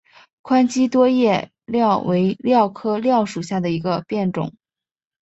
[0.41, 4.51] 宽基多叶蓼为蓼科蓼属下的一个变种。